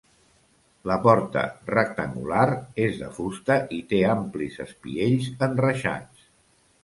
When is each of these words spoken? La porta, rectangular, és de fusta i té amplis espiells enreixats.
La 0.91 0.95
porta, 1.01 1.41
rectangular, 1.73 2.45
és 2.87 2.97
de 3.03 3.11
fusta 3.17 3.57
i 3.79 3.81
té 3.91 3.99
amplis 4.15 4.59
espiells 4.67 5.27
enreixats. 5.49 6.27